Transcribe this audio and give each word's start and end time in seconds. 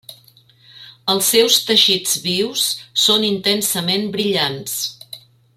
Els 1.13 1.27
seus 1.33 1.57
teixits 1.67 2.17
vius 2.25 2.65
són 3.05 3.29
intensament 3.31 4.11
brillants. 4.17 4.79